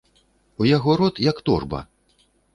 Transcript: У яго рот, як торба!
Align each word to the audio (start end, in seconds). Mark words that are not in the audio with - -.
У 0.63 0.67
яго 0.69 0.95
рот, 1.03 1.21
як 1.29 1.37
торба! 1.51 1.85